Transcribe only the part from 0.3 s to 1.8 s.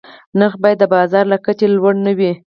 نرخ باید د بازار له کچې